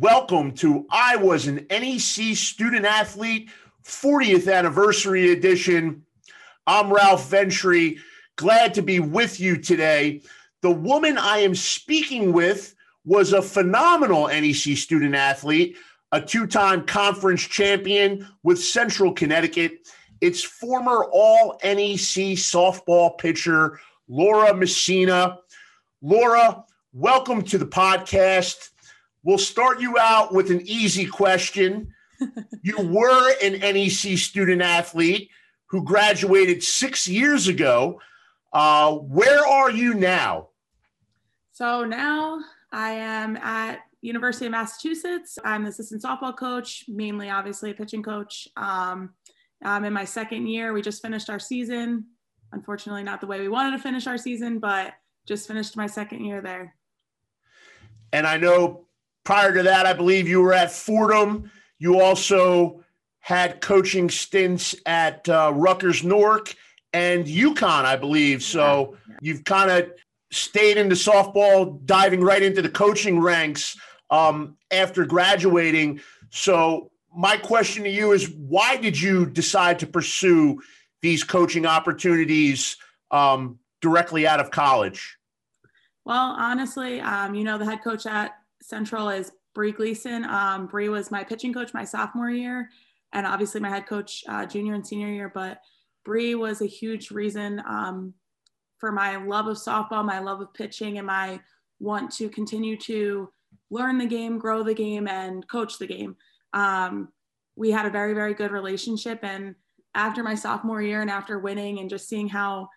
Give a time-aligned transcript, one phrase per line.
[0.00, 3.50] Welcome to I Was an NEC Student Athlete
[3.84, 6.06] 40th Anniversary Edition.
[6.66, 7.98] I'm Ralph Ventry.
[8.36, 10.22] Glad to be with you today.
[10.62, 12.74] The woman I am speaking with
[13.04, 15.76] was a phenomenal NEC student athlete,
[16.12, 19.86] a two time conference champion with Central Connecticut.
[20.22, 23.78] It's former All NEC softball pitcher,
[24.08, 25.40] Laura Messina.
[26.00, 26.64] Laura,
[26.94, 28.70] welcome to the podcast.
[29.22, 31.92] We'll start you out with an easy question.
[32.62, 35.30] you were an NEC student athlete
[35.66, 38.00] who graduated six years ago.
[38.52, 40.48] Uh, where are you now?
[41.52, 42.40] So now
[42.72, 45.38] I am at University of Massachusetts.
[45.44, 48.48] I'm the assistant softball coach, mainly obviously a pitching coach.
[48.56, 49.10] Um,
[49.62, 50.72] I'm in my second year.
[50.72, 52.06] We just finished our season.
[52.52, 54.94] Unfortunately, not the way we wanted to finish our season, but
[55.26, 56.74] just finished my second year there.
[58.12, 58.86] And I know
[59.30, 61.52] prior to that, I believe you were at Fordham.
[61.78, 62.82] You also
[63.20, 66.52] had coaching stints at uh, Rutgers Newark
[66.92, 68.42] and UConn, I believe.
[68.42, 69.92] So you've kind of
[70.32, 73.78] stayed into softball, diving right into the coaching ranks
[74.10, 76.00] um, after graduating.
[76.30, 80.60] So my question to you is, why did you decide to pursue
[81.02, 82.76] these coaching opportunities
[83.12, 85.18] um, directly out of college?
[86.04, 88.39] Well, honestly, um, you know, the head coach at
[88.70, 90.24] Central is Bree Gleason.
[90.24, 92.70] Um, Bree was my pitching coach my sophomore year,
[93.12, 95.30] and obviously my head coach uh, junior and senior year.
[95.34, 95.60] But
[96.04, 98.14] Bree was a huge reason um,
[98.78, 101.40] for my love of softball, my love of pitching, and my
[101.80, 103.30] want to continue to
[103.70, 106.16] learn the game, grow the game, and coach the game.
[106.52, 107.08] Um,
[107.56, 109.20] we had a very, very good relationship.
[109.22, 109.54] And
[109.94, 112.68] after my sophomore year and after winning and just seeing how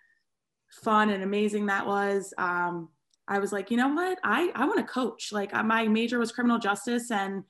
[0.83, 2.89] fun and amazing that was, um,
[3.27, 4.19] I was like, you know what?
[4.23, 5.31] I, I want to coach.
[5.31, 7.43] Like my major was criminal justice and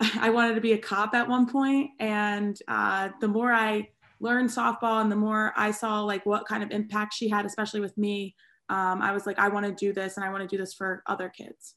[0.00, 1.90] I wanted to be a cop at one point.
[1.98, 3.88] And uh, the more I
[4.20, 7.80] learned softball and the more I saw like what kind of impact she had, especially
[7.80, 8.34] with me,
[8.68, 10.74] um, I was like, I want to do this and I want to do this
[10.74, 11.74] for other kids.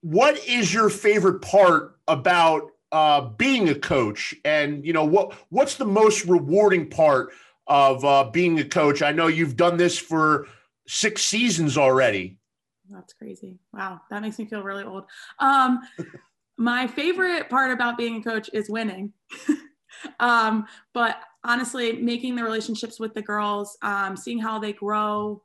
[0.00, 4.34] What is your favorite part about uh, being a coach?
[4.44, 7.32] And you know what what's the most rewarding part
[7.68, 9.02] of uh, being a coach?
[9.02, 10.48] I know you've done this for
[10.88, 12.38] six seasons already.
[12.92, 13.58] That's crazy.
[13.72, 15.04] Wow, that makes me feel really old.
[15.38, 15.80] Um,
[16.58, 19.12] my favorite part about being a coach is winning.
[20.20, 25.42] um, but honestly, making the relationships with the girls, um, seeing how they grow,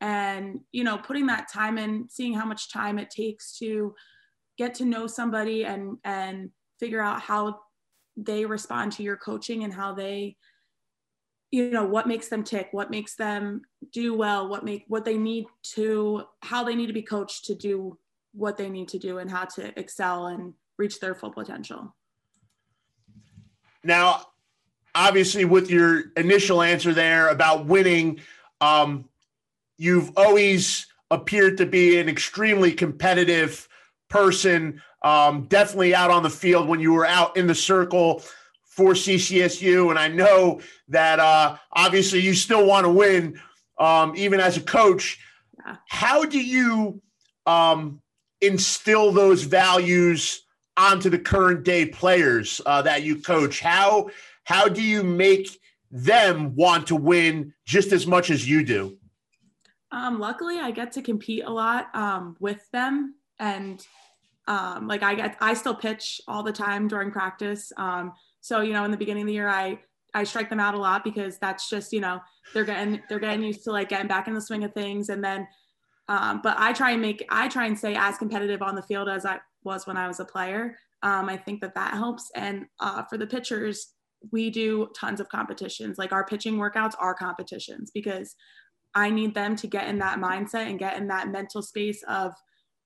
[0.00, 3.94] and you know, putting that time in, seeing how much time it takes to
[4.58, 7.58] get to know somebody and and figure out how
[8.16, 10.36] they respond to your coaching and how they
[11.50, 13.62] you know what makes them tick what makes them
[13.92, 17.54] do well what make what they need to how they need to be coached to
[17.54, 17.96] do
[18.32, 21.94] what they need to do and how to excel and reach their full potential.
[23.82, 24.26] Now
[24.94, 28.20] obviously with your initial answer there about winning
[28.60, 29.08] um,
[29.76, 33.68] you've always appeared to be an extremely competitive
[34.08, 38.22] person um, definitely out on the field when you were out in the circle
[38.76, 39.88] for CCSU.
[39.88, 43.40] And I know that uh, obviously you still want to win,
[43.78, 45.18] um, even as a coach.
[45.64, 45.76] Yeah.
[45.88, 47.00] How do you
[47.46, 48.02] um,
[48.42, 50.42] instill those values
[50.76, 53.60] onto the current day players uh, that you coach?
[53.60, 54.10] How
[54.44, 55.48] how do you make
[55.90, 58.98] them want to win just as much as you do?
[59.90, 63.84] Um, luckily, I get to compete a lot um, with them, and
[64.46, 67.72] um, like I get, I still pitch all the time during practice.
[67.76, 68.12] Um,
[68.46, 69.80] so, you know, in the beginning of the year, I,
[70.14, 72.20] I strike them out a lot because that's just, you know,
[72.54, 75.08] they're getting, they're getting used to like getting back in the swing of things.
[75.08, 75.48] And then,
[76.06, 79.08] um, but I try and make, I try and stay as competitive on the field
[79.08, 80.78] as I was when I was a player.
[81.02, 82.30] Um, I think that that helps.
[82.36, 83.94] And uh, for the pitchers,
[84.30, 85.98] we do tons of competitions.
[85.98, 88.36] Like our pitching workouts are competitions because
[88.94, 92.32] I need them to get in that mindset and get in that mental space of,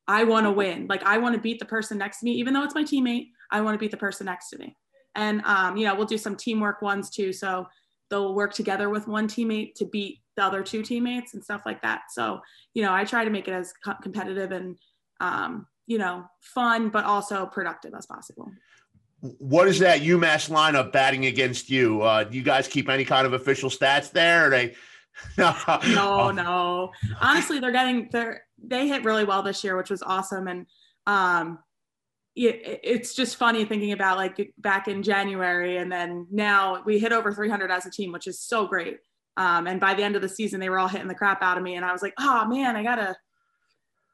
[0.09, 0.87] I want to win.
[0.89, 3.27] Like I want to beat the person next to me, even though it's my teammate.
[3.51, 4.75] I want to beat the person next to me
[5.15, 7.33] and um, you know we'll do some teamwork ones too.
[7.33, 7.67] So
[8.11, 11.83] they'll work together with one teammate to beat the other two teammates and stuff like
[11.83, 12.03] that.
[12.11, 12.41] So
[12.75, 14.77] you know i try to make it as co- competitive and
[15.21, 18.51] um, you know fun but also productive as possible.
[19.21, 22.01] What is that umass lineup batting against you?
[22.01, 24.47] Uh, do you guys keep any kind of official stats there?
[24.47, 24.75] Or they
[25.39, 26.91] no no.
[27.21, 30.49] Honestly they're getting they're they hit really well this year which was awesome.
[30.49, 30.67] And
[31.07, 31.59] um
[32.37, 37.33] it's just funny thinking about like back in January and then now we hit over
[37.33, 38.99] 300 as a team, which is so great.
[39.37, 41.57] Um, and by the end of the season, they were all hitting the crap out
[41.57, 43.17] of me, and I was like, oh man, I gotta,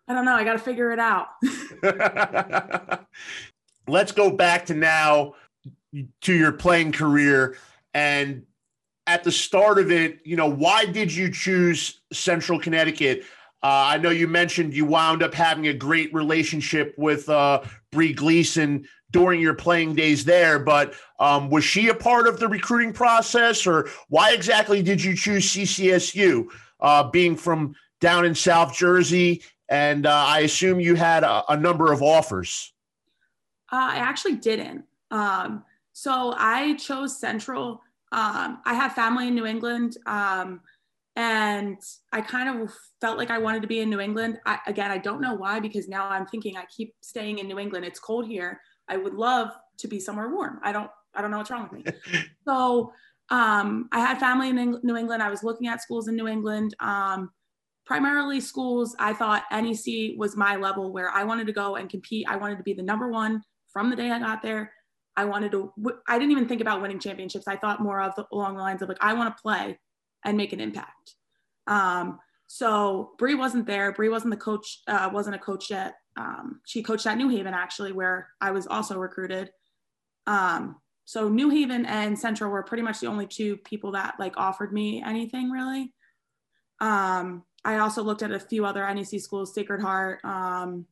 [0.09, 0.35] I don't know.
[0.35, 1.29] I got to figure it out.
[3.89, 5.35] Let's go back to now
[6.23, 7.57] to your playing career
[7.95, 8.45] and
[9.07, 13.21] at the start of it, you know, why did you choose Central Connecticut?
[13.63, 17.63] Uh, I know you mentioned you wound up having a great relationship with uh,
[17.97, 22.47] Bree Gleason during your playing days there, but um, was she a part of the
[22.47, 26.47] recruiting process, or why exactly did you choose CCSU?
[26.79, 31.57] Uh, being from down in South Jersey, and uh, I assume you had a, a
[31.57, 32.75] number of offers.
[33.73, 34.85] Uh, I actually didn't.
[35.11, 35.65] Um,
[35.95, 37.81] so I chose Central
[38.13, 39.97] um, I have family in New England.
[40.07, 40.61] Um,
[41.17, 41.79] and
[42.13, 42.71] I kind of
[43.01, 44.39] felt like I wanted to be in New England.
[44.45, 47.59] I, again, I don't know why, because now I'm thinking I keep staying in New
[47.59, 47.87] England.
[47.87, 48.61] It's cold here.
[48.89, 50.61] I would love to be somewhere warm.
[50.63, 52.21] I don't, I don't know what's wrong with me.
[52.47, 52.93] so
[53.31, 55.23] um, I had family in New England.
[55.23, 56.77] I was looking at schools in New England.
[56.81, 57.31] Um,
[57.87, 58.95] primarily schools.
[58.99, 62.27] I thought NEC was my level where I wanted to go and compete.
[62.29, 63.43] I wanted to be the number one
[63.73, 64.73] from the day I got there.
[65.17, 65.73] I wanted to,
[66.07, 67.49] I didn't even think about winning championships.
[67.49, 69.79] I thought more of the, along the lines of like, I want to play
[70.27, 71.15] and make an impact.
[71.67, 73.93] Um, so Bree wasn't there.
[73.93, 75.95] Bree wasn't the coach, uh, wasn't a coach yet.
[76.17, 79.51] Um, she coached at New Haven actually, where I was also recruited.
[80.27, 84.37] Um, so New Haven and Central were pretty much the only two people that like
[84.37, 85.93] offered me anything really.
[86.81, 90.87] Um, I also looked at a few other NEC schools, Sacred Heart, um,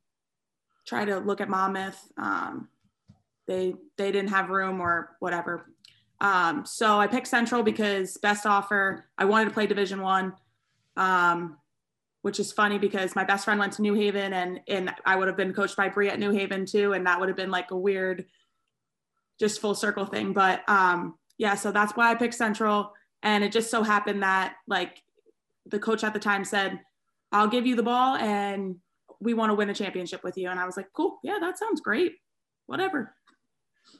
[0.86, 2.00] try to look at Monmouth.
[2.16, 2.68] Um,
[3.46, 5.73] they they didn't have room or whatever.
[6.24, 9.04] Um, so I picked Central because best offer.
[9.18, 10.32] I wanted to play Division One,
[10.96, 11.58] um,
[12.22, 15.28] which is funny because my best friend went to New Haven and and I would
[15.28, 17.72] have been coached by Bree at New Haven too, and that would have been like
[17.72, 18.24] a weird,
[19.38, 20.32] just full circle thing.
[20.32, 24.54] But um, yeah, so that's why I picked Central, and it just so happened that
[24.66, 25.02] like
[25.66, 26.80] the coach at the time said,
[27.32, 28.76] "I'll give you the ball and."
[29.20, 30.50] We want to win a championship with you.
[30.50, 31.18] And I was like, cool.
[31.22, 32.16] Yeah, that sounds great.
[32.66, 33.14] Whatever.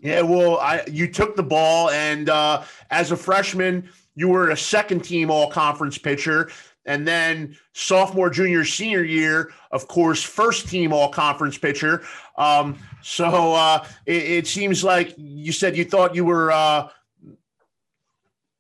[0.01, 4.57] Yeah, well, I you took the ball, and uh, as a freshman, you were a
[4.57, 6.51] second team All Conference pitcher,
[6.85, 12.03] and then sophomore, junior, senior year, of course, first team All Conference pitcher.
[12.37, 16.89] Um, so uh, it, it, seems like you said you thought you were uh,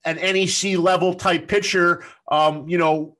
[0.04, 2.04] an NEC level type pitcher.
[2.28, 3.16] Um, you know,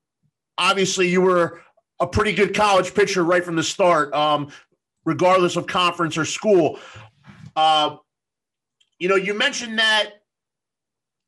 [0.59, 1.61] obviously, you were
[2.01, 4.51] a pretty good college pitcher right from the start, um,
[5.05, 6.79] regardless of conference or school.
[7.57, 7.97] Uh,
[8.99, 10.11] you know, you mentioned that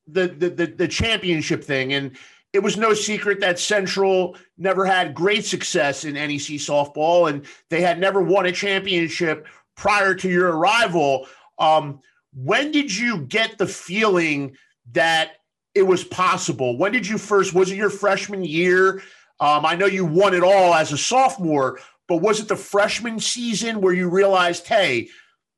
[0.06, 2.16] the, the the the, championship thing, and
[2.52, 7.80] it was no secret that Central never had great success in NEC softball, and they
[7.80, 9.46] had never won a championship
[9.76, 11.26] prior to your arrival.
[11.58, 12.00] Um,
[12.34, 14.56] when did you get the feeling
[14.92, 15.32] that
[15.74, 16.78] it was possible?
[16.78, 17.52] When did you first?
[17.52, 19.02] Was it your freshman year?
[19.40, 21.78] Um, I know you won it all as a sophomore,
[22.08, 25.08] but was it the freshman season where you realized, hey,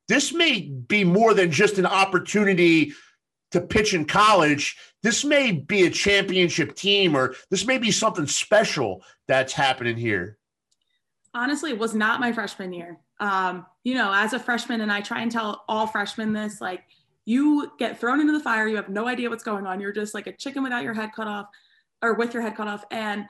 [0.08, 2.92] this may be more than just an opportunity
[3.52, 4.76] to pitch in college.
[5.02, 10.38] This may be a championship team, or this may be something special that's happening here.
[11.34, 12.98] Honestly, it was not my freshman year.
[13.20, 16.84] Um, you know, as a freshman, and I try and tell all freshmen this like,
[17.24, 19.80] you get thrown into the fire, you have no idea what's going on.
[19.80, 21.46] You're just like a chicken without your head cut off
[22.00, 22.84] or with your head cut off.
[22.90, 23.26] And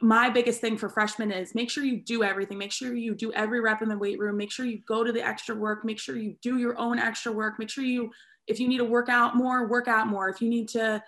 [0.00, 2.58] my biggest thing for freshmen is make sure you do everything.
[2.58, 4.36] Make sure you do every rep in the weight room.
[4.36, 5.84] Make sure you go to the extra work.
[5.84, 7.58] Make sure you do your own extra work.
[7.58, 8.10] Make sure you,
[8.46, 10.28] if you need to work out more, work out more.
[10.28, 11.02] If you need to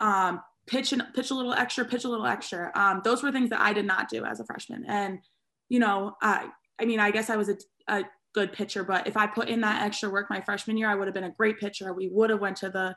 [0.00, 2.72] um, pitch and pitch a little extra, pitch a little extra.
[2.74, 4.84] Um, those were things that I did not do as a freshman.
[4.86, 5.20] And
[5.68, 6.48] you know, I,
[6.80, 7.56] I mean, I guess I was a,
[7.88, 10.94] a good pitcher, but if I put in that extra work my freshman year, I
[10.94, 11.92] would have been a great pitcher.
[11.92, 12.96] We would have went to the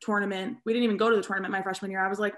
[0.00, 0.58] tournament.
[0.64, 2.04] We didn't even go to the tournament my freshman year.
[2.04, 2.34] I was like,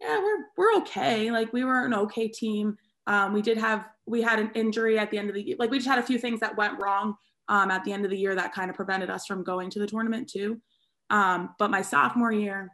[0.00, 1.30] yeah, we're we're okay.
[1.30, 2.76] Like we were an okay team.
[3.06, 5.56] Um, we did have we had an injury at the end of the year.
[5.58, 7.14] Like we just had a few things that went wrong
[7.48, 9.78] um, at the end of the year that kind of prevented us from going to
[9.78, 10.60] the tournament too.
[11.10, 12.70] Um, but my sophomore year,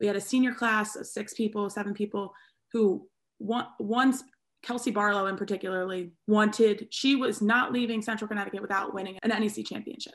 [0.00, 2.32] we had a senior class of six people, seven people
[2.72, 3.06] who
[3.38, 4.22] one once
[4.62, 6.88] Kelsey Barlow in particularly wanted.
[6.90, 10.14] She was not leaving Central Connecticut without winning an NEC championship,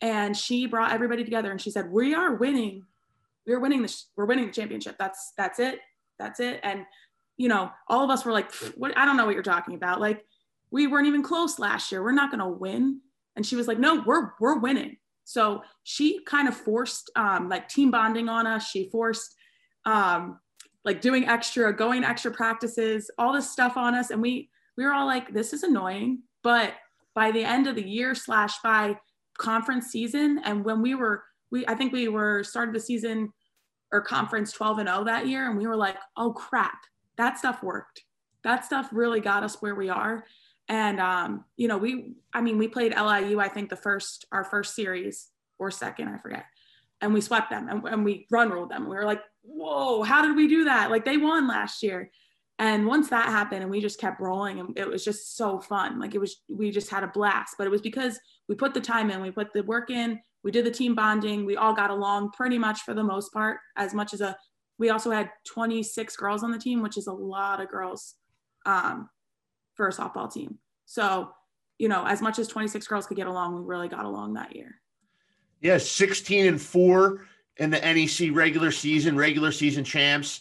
[0.00, 2.84] and she brought everybody together and she said, "We are winning
[3.46, 4.96] we are winning this we're winning the championship.
[4.98, 5.78] That's that's it.
[6.18, 6.60] That's it.
[6.62, 6.84] And
[7.36, 10.00] you know all of us were like what i don't know what you're talking about.
[10.00, 10.24] Like
[10.70, 12.02] we weren't even close last year.
[12.02, 13.00] We're not going to win.
[13.36, 14.96] And she was like no we're we're winning.
[15.24, 18.68] So she kind of forced um, like team bonding on us.
[18.68, 19.34] She forced
[19.86, 20.40] um,
[20.84, 24.10] like doing extra going extra practices all this stuff on us.
[24.10, 26.22] And we we were all like this is annoying.
[26.42, 26.74] But
[27.14, 28.98] by the end of the year slash by
[29.38, 33.32] conference season and when we were we I think we were started the season
[33.92, 36.80] or conference 12 and 0 that year and we were like, "Oh crap.
[37.18, 38.02] That stuff worked."
[38.44, 40.24] that stuff really got us where we are.
[40.68, 44.44] And um, you know, we I mean, we played LIU, I think the first our
[44.44, 45.28] first series
[45.58, 46.44] or second, I forget.
[47.00, 48.88] And we swept them and, and we run ruled them.
[48.88, 50.90] We were like, whoa, how did we do that?
[50.90, 52.10] Like they won last year.
[52.58, 55.98] And once that happened and we just kept rolling and it was just so fun.
[55.98, 57.56] Like it was we just had a blast.
[57.58, 60.50] But it was because we put the time in, we put the work in, we
[60.50, 63.94] did the team bonding, we all got along pretty much for the most part, as
[63.94, 64.36] much as a
[64.78, 68.16] we also had 26 girls on the team, which is a lot of girls
[68.66, 69.08] um,
[69.74, 70.58] for a softball team.
[70.86, 71.30] So,
[71.78, 74.56] you know, as much as 26 girls could get along, we really got along that
[74.56, 74.80] year.
[75.60, 77.26] Yeah, 16 and four
[77.58, 80.40] in the NEC regular season, regular season champs,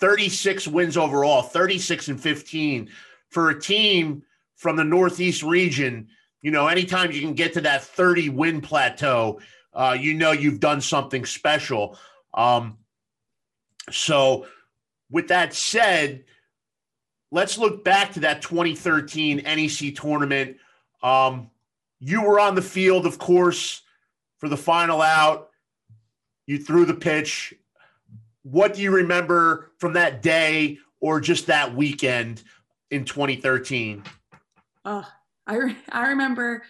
[0.00, 2.88] 36 wins overall, 36 and 15
[3.28, 4.22] for a team
[4.56, 6.08] from the Northeast region.
[6.42, 9.40] You know, anytime you can get to that 30 win plateau,
[9.72, 11.96] uh, you know you've done something special.
[12.34, 12.78] Um,
[13.90, 14.46] so,
[15.10, 16.24] with that said,
[17.30, 20.56] let's look back to that 2013 NEC tournament.
[21.02, 21.50] Um,
[22.00, 23.82] you were on the field, of course,
[24.38, 25.50] for the final out.
[26.46, 27.54] You threw the pitch.
[28.42, 32.42] What do you remember from that day or just that weekend
[32.90, 34.02] in 2013?
[34.84, 35.06] Oh,
[35.46, 36.62] I, re- I remember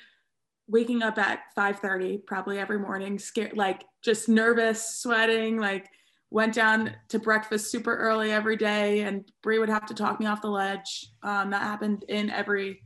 [0.68, 5.88] waking up at 5:30 probably every morning scared like just nervous sweating like
[6.30, 10.26] went down to breakfast super early every day and Bree would have to talk me
[10.26, 11.10] off the ledge.
[11.22, 12.82] Um, that happened in every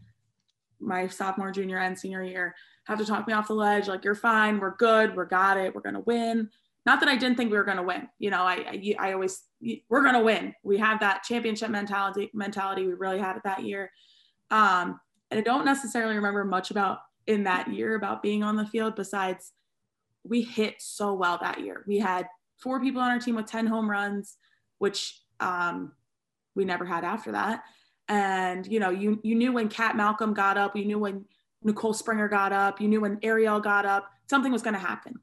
[0.80, 2.54] my sophomore, junior, and senior year.
[2.84, 5.74] Have to talk me off the ledge, like you're fine, we're good, we're got it,
[5.74, 6.50] we're gonna win.
[6.84, 8.08] Not that I didn't think we were gonna win.
[8.18, 9.42] You know, I I, I always
[9.88, 10.54] we're gonna win.
[10.64, 12.30] We have that championship mentality.
[12.34, 13.90] Mentality we really had it that year.
[14.50, 15.00] Um,
[15.32, 19.52] I don't necessarily remember much about in that year about being on the field besides
[20.24, 21.84] we hit so well that year.
[21.86, 22.28] We had
[22.58, 24.36] four people on our team with 10 home runs,
[24.78, 25.92] which um,
[26.54, 27.62] we never had after that.
[28.08, 31.24] And you know, you you knew when Kat Malcolm got up, you knew when
[31.62, 35.18] Nicole Springer got up, you knew when Ariel got up, something was going to happen.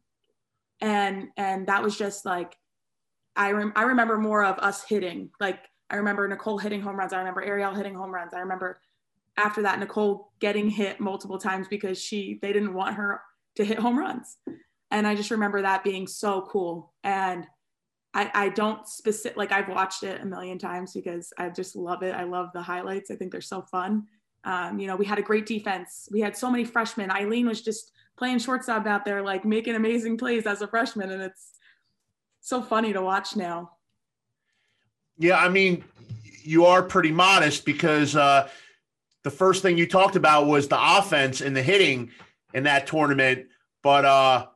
[0.82, 2.58] And and that was just like
[3.36, 5.30] I rem- I remember more of us hitting.
[5.40, 7.14] Like I remember Nicole hitting home runs.
[7.14, 8.34] I remember Ariel hitting home runs.
[8.34, 8.82] I remember
[9.38, 13.22] after that Nicole getting hit multiple times because she they didn't want her
[13.56, 14.38] to hit home runs.
[14.92, 16.94] And I just remember that being so cool.
[17.04, 17.48] And
[18.14, 22.04] I, I don't specific like I've watched it a million times because I just love
[22.04, 22.14] it.
[22.14, 23.10] I love the highlights.
[23.10, 24.06] I think they're so fun.
[24.44, 26.08] Um, you know, we had a great defense.
[26.12, 27.10] We had so many freshmen.
[27.10, 31.22] Eileen was just playing shortstop out there, like making amazing plays as a freshman, and
[31.22, 31.54] it's
[32.42, 33.72] so funny to watch now.
[35.18, 35.84] Yeah, I mean,
[36.44, 38.50] you are pretty modest because uh,
[39.24, 42.12] the first thing you talked about was the offense and the hitting
[42.54, 43.48] in that tournament,
[43.82, 44.48] but uh,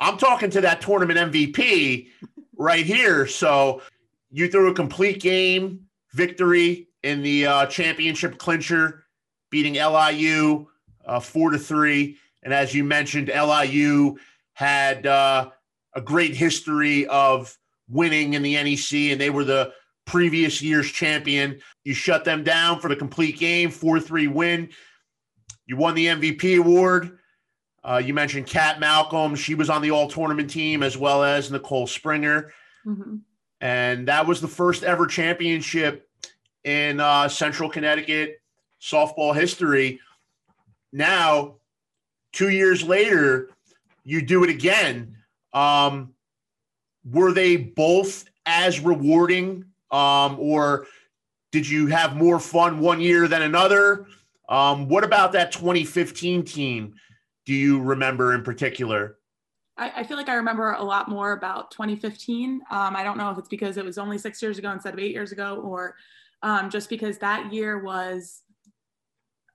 [0.00, 2.08] I'm talking to that tournament MVP
[2.56, 3.26] right here.
[3.26, 3.82] So
[4.30, 9.04] you threw a complete game victory in the uh, championship clincher,
[9.50, 10.66] beating LIU
[11.06, 12.16] uh, four to three.
[12.42, 14.16] And as you mentioned, LIU
[14.54, 15.50] had uh,
[15.94, 17.56] a great history of
[17.88, 19.72] winning in the NEC, and they were the
[20.06, 21.60] previous year's champion.
[21.84, 24.68] You shut them down for the complete game, 4 3 win.
[25.66, 27.18] You won the MVP award.
[27.82, 29.34] Uh, you mentioned Kat Malcolm.
[29.34, 32.52] She was on the all tournament team as well as Nicole Springer.
[32.86, 33.16] Mm-hmm.
[33.60, 36.08] And that was the first ever championship
[36.64, 38.40] in uh, Central Connecticut
[38.80, 40.00] softball history.
[40.92, 41.56] Now,
[42.32, 43.50] two years later,
[44.02, 45.16] you do it again.
[45.52, 46.14] Um,
[47.04, 50.86] were they both as rewarding, um, or
[51.52, 54.06] did you have more fun one year than another?
[54.48, 56.94] Um, what about that 2015 team?
[57.46, 59.18] do you remember in particular?
[59.76, 62.62] I, I, feel like I remember a lot more about 2015.
[62.70, 65.00] Um, I don't know if it's because it was only six years ago instead of
[65.00, 65.96] eight years ago, or
[66.42, 68.40] um, just because that year was.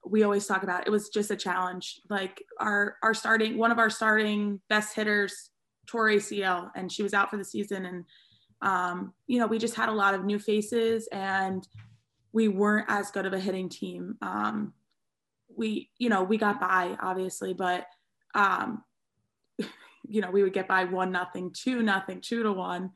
[0.05, 1.99] We always talk about it, was just a challenge.
[2.09, 5.51] Like our our starting one of our starting best hitters
[5.87, 7.85] tore ACL, and she was out for the season.
[7.85, 8.05] And
[8.61, 11.67] um, you know, we just had a lot of new faces, and
[12.31, 14.17] we weren't as good of a hitting team.
[14.21, 14.73] Um,
[15.59, 17.85] we you know we got by obviously but
[18.33, 18.83] um
[20.07, 22.89] you know we would get by one nothing two nothing two to one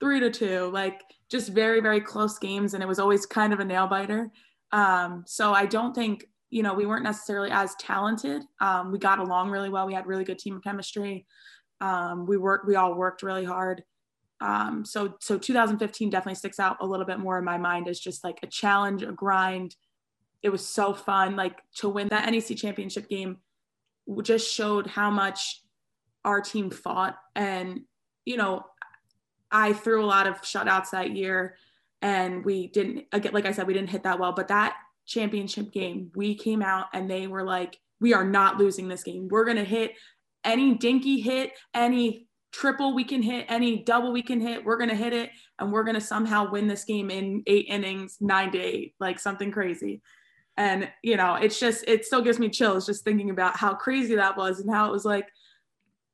[0.00, 3.60] three to two like just very very close games and it was always kind of
[3.60, 4.30] a nail biter.
[4.72, 8.42] Um so i don't think you know we weren't necessarily as talented.
[8.60, 9.86] Um, we got along really well.
[9.86, 11.26] We had really good team chemistry.
[11.80, 13.82] Um, we worked we all worked really hard
[14.40, 17.98] um, so so 2015 definitely sticks out a little bit more in my mind as
[17.98, 19.76] just like a challenge a grind
[20.44, 21.36] it was so fun.
[21.36, 23.38] Like to win that NEC championship game
[24.22, 25.62] just showed how much
[26.22, 27.16] our team fought.
[27.34, 27.80] And,
[28.26, 28.66] you know,
[29.50, 31.56] I threw a lot of shutouts that year.
[32.02, 34.76] and we didn't again like I said we didn't hit that well, but that
[35.06, 39.28] championship game we came out and they were like we are not losing this game.
[39.28, 39.92] We're going to hit
[40.44, 42.23] any dinky hit, any
[42.54, 45.72] triple we can hit, any double we can hit, we're going to hit it and
[45.72, 49.50] we're going to somehow win this game in 8 innings, 9 to 8, like something
[49.50, 50.00] crazy.
[50.56, 54.14] And you know, it's just it still gives me chills just thinking about how crazy
[54.14, 55.26] that was and how it was like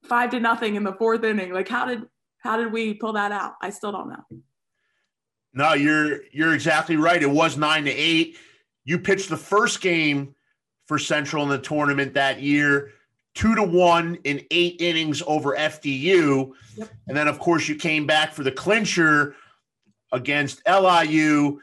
[0.05, 1.53] 5 to nothing in the fourth inning.
[1.53, 2.05] Like how did
[2.39, 3.55] how did we pull that out?
[3.61, 4.41] I still don't know.
[5.53, 7.23] No, you're you're exactly right.
[7.23, 8.39] It was 9 to 8.
[8.85, 10.35] You pitched the first game
[10.87, 12.93] for Central in the tournament that year
[13.35, 16.53] two to one in eight innings over FDU.
[16.77, 16.89] Yep.
[17.09, 19.37] And then, of course, you came back for the clincher
[20.13, 21.61] against LIU.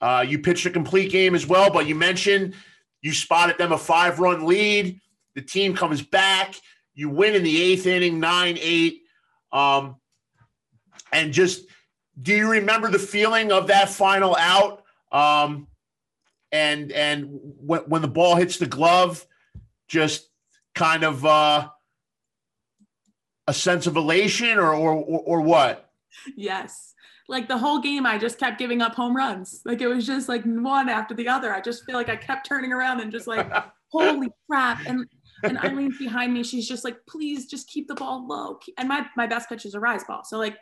[0.00, 2.54] Uh, you pitched a complete game as well, but you mentioned
[3.02, 5.00] you spotted them a five run lead.
[5.34, 6.54] The team comes back.
[6.94, 9.02] You win in the eighth inning, 9 8.
[9.52, 9.96] Um,
[11.12, 11.66] and just
[12.20, 14.82] do you remember the feeling of that final out?
[15.12, 15.68] Um,
[16.52, 19.26] and and when, when the ball hits the glove,
[19.88, 20.28] just
[20.76, 21.68] kind of uh,
[23.48, 25.90] a sense of elation or, or, or, or what?
[26.36, 26.94] Yes.
[27.28, 29.62] Like the whole game, I just kept giving up home runs.
[29.64, 31.52] Like it was just like one after the other.
[31.52, 33.50] I just feel like I kept turning around and just like,
[33.88, 34.86] holy crap.
[34.86, 35.06] And
[35.42, 36.42] and Eileen's behind me.
[36.44, 38.58] She's just like, please just keep the ball low.
[38.78, 40.22] And my my best pitch is a rise ball.
[40.24, 40.56] So like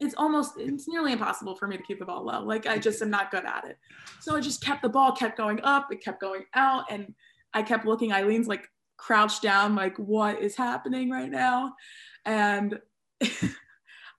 [0.00, 2.42] it's almost it's nearly impossible for me to keep the ball low.
[2.42, 3.78] Like I just am not good at it.
[4.20, 7.14] So I just kept the ball, kept going up, it kept going out, and
[7.54, 8.12] I kept looking.
[8.12, 8.68] Eileen's like
[8.98, 11.74] crouched down like what is happening right now?
[12.26, 12.78] And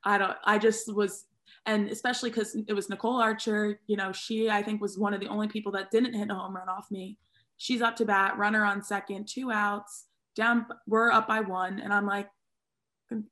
[0.04, 1.26] i don't i just was
[1.66, 5.20] and especially because it was nicole archer you know she i think was one of
[5.20, 7.18] the only people that didn't hit a home run off me.
[7.58, 10.06] She's up to bat runner on second two outs
[10.36, 11.80] down we're up by one.
[11.80, 12.30] And i'm like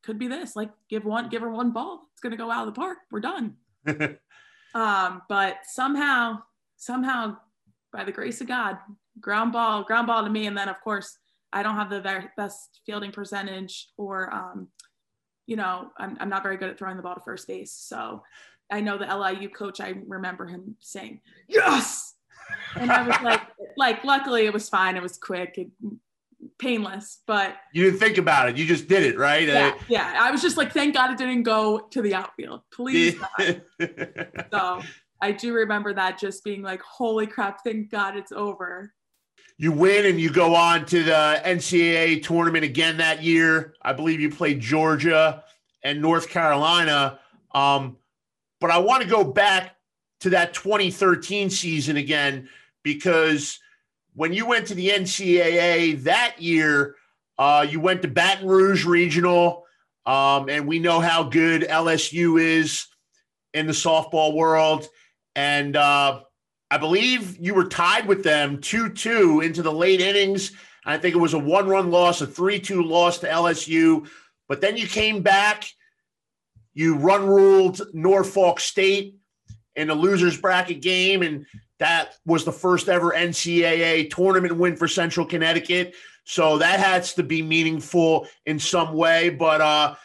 [0.01, 2.09] could be this like give one give her one ball.
[2.13, 2.97] It's going to go out of the park.
[3.11, 3.55] We're done.
[4.75, 6.41] Um but somehow
[6.75, 7.37] somehow
[7.93, 8.77] by the grace of god
[9.19, 10.45] ground ball ground ball to me.
[10.45, 11.17] And then of course
[11.53, 14.67] I don't have the very best fielding percentage or, um,
[15.45, 17.71] you know, I'm, I'm not very good at throwing the ball to first base.
[17.71, 18.23] So
[18.69, 22.15] I know the LIU coach, I remember him saying, yes.
[22.75, 23.41] And I was like,
[23.77, 24.97] like, luckily it was fine.
[24.97, 25.71] It was quick and
[26.59, 28.57] painless, but you didn't think about it.
[28.57, 29.47] You just did it, right?
[29.47, 29.73] Yeah.
[29.73, 30.17] Uh, yeah.
[30.19, 32.61] I was just like, thank God it didn't go to the outfield.
[32.73, 33.15] Please.
[34.51, 34.81] so
[35.21, 38.93] I do remember that just being like, holy crap, thank God it's over
[39.57, 43.73] you win and you go on to the NCAA tournament again that year.
[43.81, 45.43] I believe you played Georgia
[45.83, 47.19] and North Carolina.
[47.53, 47.97] Um,
[48.59, 49.75] but I want to go back
[50.19, 52.49] to that 2013 season again
[52.83, 53.59] because
[54.13, 56.95] when you went to the NCAA that year,
[57.37, 59.65] uh, you went to Baton Rouge Regional,
[60.05, 62.87] um, and we know how good LSU is
[63.53, 64.87] in the softball world.
[65.35, 66.21] And uh,
[66.69, 70.51] I believe you were tied with them 2 2 into the late innings.
[70.85, 74.07] I think it was a one run loss, a 3 2 loss to LSU.
[74.47, 75.65] But then you came back,
[76.73, 79.15] you run ruled Norfolk State
[79.75, 81.21] in a loser's bracket game.
[81.21, 81.45] And
[81.79, 85.95] that was the first ever NCAA tournament win for Central Connecticut.
[86.23, 89.29] So that has to be meaningful in some way.
[89.29, 89.95] But uh,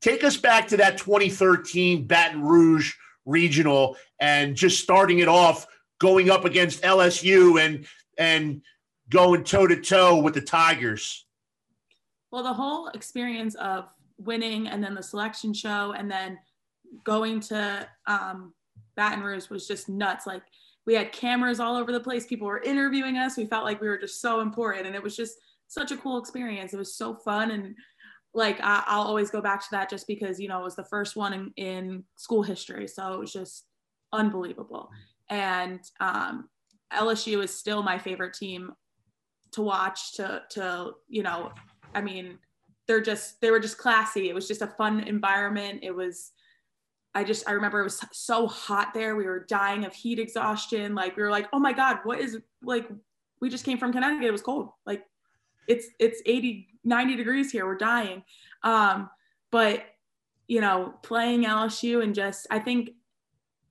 [0.00, 2.94] take us back to that 2013 Baton Rouge
[3.26, 5.66] regional and just starting it off
[5.98, 7.86] going up against LSU and
[8.18, 8.62] and
[9.10, 11.26] going toe to toe with the Tigers?
[12.30, 13.86] Well, the whole experience of
[14.18, 16.38] winning and then the selection show and then
[17.04, 18.54] going to um,
[18.96, 20.26] Baton Rouge was just nuts.
[20.26, 20.42] Like
[20.86, 22.26] we had cameras all over the place.
[22.26, 23.36] People were interviewing us.
[23.36, 26.18] We felt like we were just so important, and it was just such a cool
[26.18, 26.72] experience.
[26.72, 27.74] It was so fun and
[28.34, 30.84] like I, will always go back to that just because you know it was the
[30.84, 33.66] first one in, in school history so it was just
[34.12, 34.90] unbelievable
[35.30, 36.48] and um,
[36.92, 38.72] LSU is still my favorite team
[39.52, 40.14] to watch.
[40.14, 41.52] To to you know,
[41.94, 42.38] I mean,
[42.86, 44.28] they're just they were just classy.
[44.28, 45.80] It was just a fun environment.
[45.82, 46.32] It was.
[47.16, 49.14] I just I remember it was so hot there.
[49.14, 50.96] We were dying of heat exhaustion.
[50.96, 52.88] Like we were like, oh my god, what is like?
[53.40, 54.26] We just came from Connecticut.
[54.26, 54.70] It was cold.
[54.84, 55.04] Like
[55.68, 57.66] it's it's 80 90 degrees here.
[57.66, 58.24] We're dying.
[58.62, 59.10] Um,
[59.50, 59.84] but
[60.48, 62.90] you know, playing LSU and just I think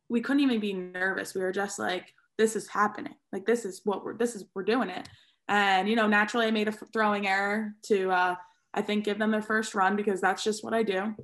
[0.09, 1.33] we couldn't even be nervous.
[1.33, 3.15] We were just like, this is happening.
[3.31, 5.07] Like this is what we're this is we're doing it.
[5.47, 8.35] And you know, naturally, I made a throwing error to uh,
[8.73, 11.15] I think give them their first run because that's just what I do.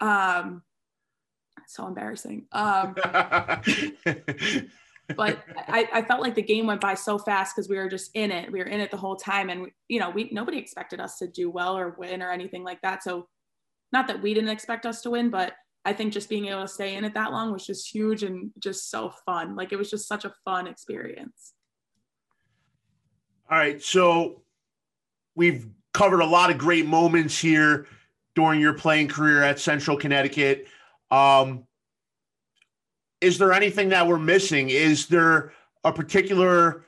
[0.00, 0.62] Um,
[1.66, 2.46] so embarrassing.
[2.52, 2.94] Um,
[5.16, 8.10] but I, I, felt like the game went by so fast because we were just
[8.14, 8.50] in it.
[8.50, 11.28] We were in it the whole time, and you know, we nobody expected us to
[11.28, 13.02] do well or win or anything like that.
[13.02, 13.28] So,
[13.92, 15.52] not that we didn't expect us to win, but
[15.84, 18.50] I think just being able to stay in it that long was just huge and
[18.58, 19.56] just so fun.
[19.56, 21.54] Like it was just such a fun experience.
[23.50, 23.82] All right.
[23.82, 24.42] So
[25.34, 27.86] we've covered a lot of great moments here
[28.34, 30.68] during your playing career at Central Connecticut.
[31.10, 31.64] Um,
[33.20, 34.70] is there anything that we're missing?
[34.70, 36.84] Is there a particular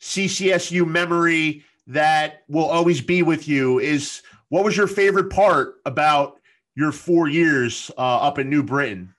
[0.00, 3.78] CCSU memory that will always be with you?
[3.78, 6.38] Is what was your favorite part about
[6.76, 9.14] your four years uh, up in New Britain?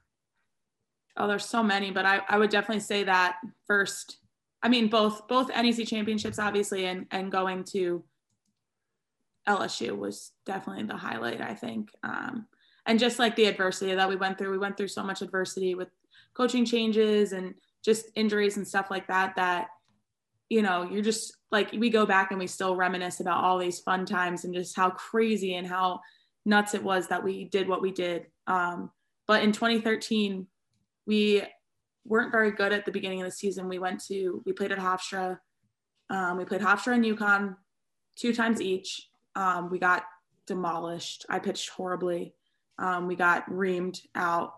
[1.17, 4.17] Oh, there's so many, but I, I would definitely say that first.
[4.61, 8.03] I mean, both both NEC championships, obviously, and and going to
[9.49, 11.41] LSU was definitely the highlight.
[11.41, 12.45] I think, um,
[12.85, 15.73] and just like the adversity that we went through, we went through so much adversity
[15.73, 15.89] with
[16.35, 19.35] coaching changes and just injuries and stuff like that.
[19.35, 19.69] That
[20.49, 23.79] you know, you're just like we go back and we still reminisce about all these
[23.79, 25.99] fun times and just how crazy and how
[26.47, 28.27] nuts it was that we did what we did.
[28.47, 28.89] Um,
[29.27, 30.47] but in 2013,
[31.05, 31.43] we
[32.05, 33.67] weren't very good at the beginning of the season.
[33.67, 35.39] We went to, we played at Hofstra.
[36.09, 37.57] Um, we played Hofstra and UConn
[38.15, 39.09] two times each.
[39.35, 40.05] Um, we got
[40.47, 41.25] demolished.
[41.29, 42.33] I pitched horribly.
[42.79, 44.53] Um, we got reamed out.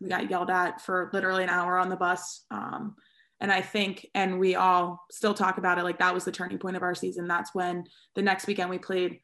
[0.00, 2.44] We got yelled at for literally an hour on the bus.
[2.50, 2.96] Um,
[3.40, 6.58] and I think, and we all still talk about it, like that was the turning
[6.58, 7.28] point of our season.
[7.28, 7.84] That's when
[8.16, 9.20] the next weekend we played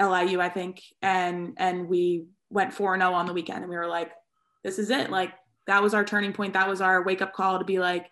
[0.00, 3.76] LIU, I think, and and we went 4 and 0 on the weekend and we
[3.76, 4.10] were like,
[4.64, 5.10] this is it.
[5.10, 5.32] Like
[5.66, 6.54] that was our turning point.
[6.54, 8.10] That was our wake up call to be like,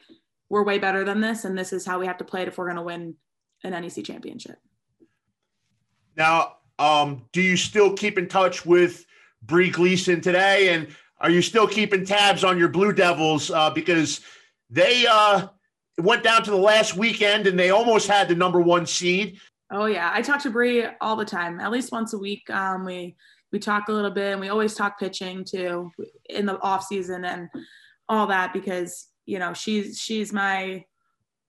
[0.48, 2.58] we're way better than this, and this is how we have to play it if
[2.58, 3.14] we're going to win
[3.64, 4.56] an NEC championship.
[6.16, 9.04] Now, um, do you still keep in touch with
[9.42, 10.74] Bree Gleason today?
[10.74, 10.88] And
[11.20, 13.50] are you still keeping tabs on your Blue Devils?
[13.50, 14.20] Uh, because
[14.70, 15.48] they uh,
[15.98, 19.38] went down to the last weekend and they almost had the number one seed.
[19.70, 22.48] Oh yeah, I talk to Bree all the time, at least once a week.
[22.50, 23.16] Um, we
[23.52, 25.90] we talk a little bit, and we always talk pitching too
[26.28, 27.48] in the off season and
[28.08, 30.84] all that because you know she's she's my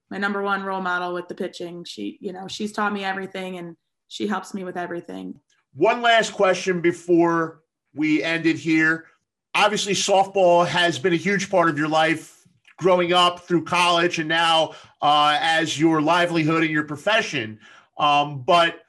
[0.10, 1.84] my number one role model with the pitching.
[1.86, 3.78] She you know she's taught me everything and
[4.10, 5.40] she helps me with everything.
[5.74, 7.62] One last question before
[7.94, 9.06] we end it here.
[9.56, 12.36] Obviously, softball has been a huge part of your life
[12.78, 17.60] growing up through college and now uh, as your livelihood and your profession.
[18.00, 18.82] Um, but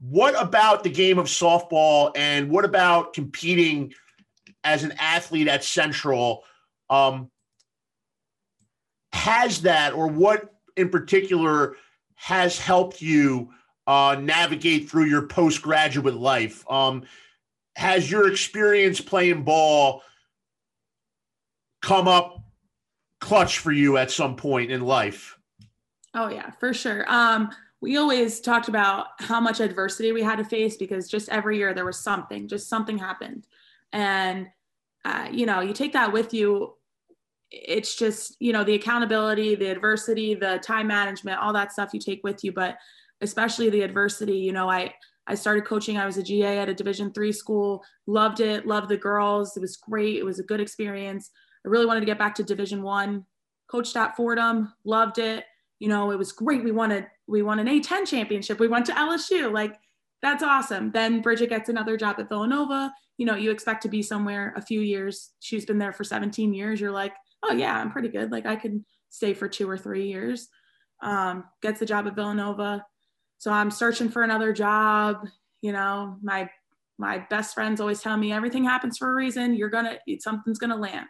[0.00, 3.94] what about the game of softball and what about competing
[4.62, 6.44] as an athlete at Central?
[6.90, 7.30] Um,
[9.12, 11.76] has that, or what in particular
[12.14, 13.50] has helped you
[13.86, 16.70] uh, navigate through your postgraduate life?
[16.70, 17.04] Um,
[17.76, 20.02] has your experience playing ball
[21.82, 22.42] come up
[23.20, 25.38] clutch for you at some point in life?
[26.14, 27.04] Oh yeah, for sure.
[27.08, 27.50] Um,
[27.86, 31.72] we always talked about how much adversity we had to face because just every year
[31.72, 33.46] there was something, just something happened.
[33.92, 34.48] And,
[35.04, 36.74] uh, you know, you take that with you.
[37.52, 42.00] It's just, you know, the accountability, the adversity, the time management, all that stuff you
[42.00, 42.50] take with you.
[42.50, 42.76] But
[43.20, 44.92] especially the adversity, you know, I,
[45.28, 45.96] I started coaching.
[45.96, 49.56] I was a GA at a division three school, loved it, loved the girls.
[49.56, 50.16] It was great.
[50.16, 51.30] It was a good experience.
[51.64, 53.26] I really wanted to get back to division one,
[53.70, 55.44] coached at Fordham, loved it
[55.78, 56.64] you know, it was great.
[56.64, 58.60] We wanted we won an A10 championship.
[58.60, 59.52] We went to LSU.
[59.52, 59.76] Like
[60.22, 60.90] that's awesome.
[60.92, 62.92] Then Bridget gets another job at Villanova.
[63.18, 65.32] You know, you expect to be somewhere a few years.
[65.40, 66.80] She's been there for 17 years.
[66.80, 67.12] You're like,
[67.42, 68.32] oh yeah, I'm pretty good.
[68.32, 70.48] Like I could stay for two or three years.
[71.02, 72.84] Um, gets the job at Villanova.
[73.38, 75.26] So I'm searching for another job.
[75.60, 76.48] You know, my
[76.98, 79.54] my best friends always tell me everything happens for a reason.
[79.54, 81.08] You're gonna something's gonna land.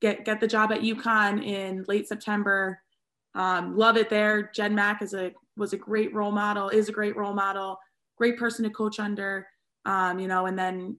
[0.00, 2.80] Get get the job at UConn in late September
[3.34, 4.50] um, love it there.
[4.54, 7.78] Jen Mack is a was a great role model, is a great role model,
[8.16, 9.46] great person to coach under.
[9.84, 10.98] Um, you know, and then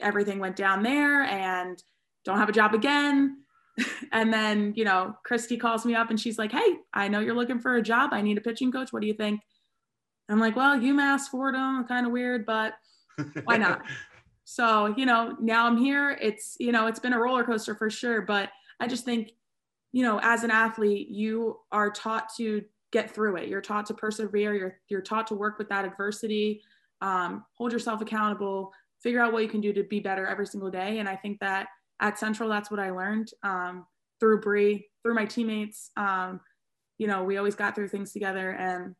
[0.00, 1.82] everything went down there and
[2.24, 3.42] don't have a job again.
[4.12, 7.34] and then, you know, Kristi calls me up and she's like, Hey, I know you're
[7.34, 8.10] looking for a job.
[8.12, 8.92] I need a pitching coach.
[8.92, 9.40] What do you think?
[10.28, 12.74] I'm like, well, UMass Fordham, kind of weird, but
[13.44, 13.82] why not?
[14.44, 16.18] so, you know, now I'm here.
[16.20, 19.30] It's, you know, it's been a roller coaster for sure, but I just think
[19.96, 23.48] you know, as an athlete, you are taught to get through it.
[23.48, 24.54] You're taught to persevere.
[24.54, 26.60] You're you're taught to work with that adversity,
[27.00, 30.70] um, hold yourself accountable, figure out what you can do to be better every single
[30.70, 30.98] day.
[30.98, 33.86] And I think that at Central, that's what I learned um,
[34.20, 35.92] through Bree, through my teammates.
[35.96, 36.42] Um,
[36.98, 38.94] you know, we always got through things together, and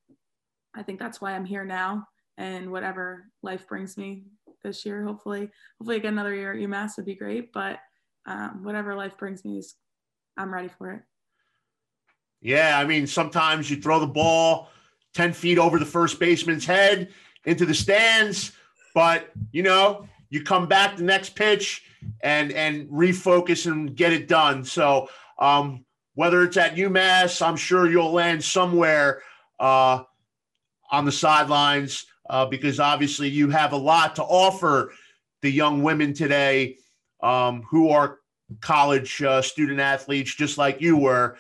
[0.74, 2.08] I think that's why I'm here now.
[2.38, 4.22] And whatever life brings me
[4.64, 7.52] this year, hopefully, hopefully get another year at UMass would be great.
[7.52, 7.80] But
[8.24, 9.74] um, whatever life brings me is
[10.36, 11.02] I'm ready for it.
[12.40, 14.68] Yeah, I mean, sometimes you throw the ball
[15.14, 17.08] 10 feet over the first baseman's head
[17.44, 18.52] into the stands,
[18.94, 21.82] but you know, you come back the next pitch
[22.20, 24.64] and and refocus and get it done.
[24.64, 29.22] So um, whether it's at UMass, I'm sure you'll land somewhere
[29.58, 30.02] uh,
[30.90, 34.92] on the sidelines uh, because obviously you have a lot to offer
[35.42, 36.76] the young women today
[37.22, 38.18] um, who are
[38.60, 41.36] college uh, student athletes, just like you were.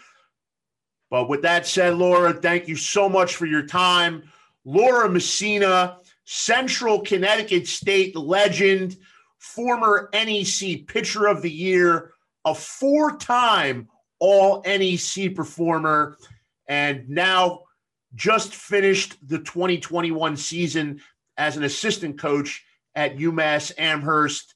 [1.10, 4.24] But with that said, Laura, thank you so much for your time.
[4.64, 8.96] Laura Messina, Central Connecticut State legend,
[9.38, 12.12] former NEC Pitcher of the Year,
[12.44, 13.88] a four time
[14.18, 16.16] All NEC performer,
[16.68, 17.62] and now
[18.14, 21.00] just finished the 2021 season
[21.36, 22.64] as an assistant coach
[22.94, 24.54] at UMass Amherst.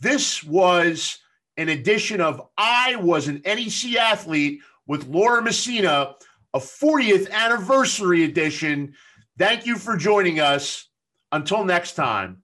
[0.00, 1.18] This was
[1.56, 6.14] an edition of I Was an NEC Athlete with Laura Messina,
[6.52, 8.94] a 40th anniversary edition.
[9.38, 10.88] Thank you for joining us.
[11.32, 12.43] Until next time.